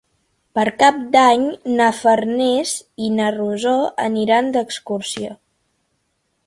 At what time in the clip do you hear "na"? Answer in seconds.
1.75-1.89, 3.19-3.29